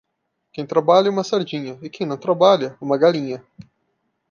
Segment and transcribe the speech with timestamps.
[0.51, 3.45] Quem trabalha, uma sardinha; e quem não trabalha, uma galinha.